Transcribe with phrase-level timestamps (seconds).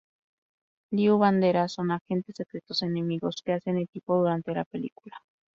[0.91, 5.17] Liu y Banderas son agentes secretos enemigos que hacen equipo durante la película.